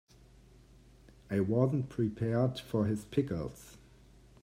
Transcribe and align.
I 1.29 1.41
wasn't 1.41 1.89
prepared 1.89 2.59
for 2.59 2.87
his 2.87 3.05
pickles. 3.05 3.77